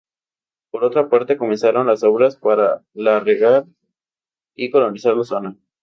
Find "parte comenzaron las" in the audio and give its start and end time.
1.09-2.01